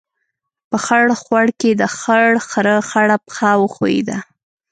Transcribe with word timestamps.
په 0.69 0.77
خړ 0.85 1.05
خوړ 1.21 1.47
کې، 1.59 1.71
د 1.81 1.83
خړ 1.97 2.27
خرهٔ 2.49 2.77
خړه 2.89 3.15
پښه 3.25 3.49
وښیوده. 3.57 4.17